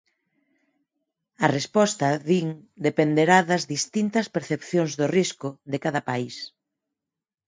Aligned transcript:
A 1.45 1.47
resposta, 1.57 2.07
din, 2.29 2.47
dependerá 2.87 3.37
das 3.49 3.63
"distintas 3.73 4.27
percepcións 4.35 4.91
do 4.99 5.07
risco" 5.17 5.49
de 5.71 5.77
cada 5.83 6.01
país. 6.09 6.35